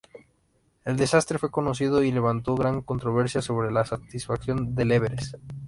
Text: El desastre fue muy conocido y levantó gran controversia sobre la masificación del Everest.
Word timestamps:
El 0.83 0.97
desastre 0.97 1.37
fue 1.37 1.49
muy 1.49 1.53
conocido 1.53 2.01
y 2.03 2.11
levantó 2.11 2.55
gran 2.55 2.81
controversia 2.81 3.43
sobre 3.43 3.69
la 3.71 3.81
masificación 3.83 4.73
del 4.73 4.93
Everest. 4.93 5.35